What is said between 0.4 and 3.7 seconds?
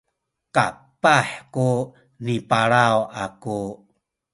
kapah kuni palaw aku